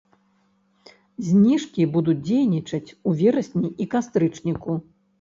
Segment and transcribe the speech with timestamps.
[1.27, 4.85] Зніжкі будуць дзейнічаць у верасні і кастрычніку.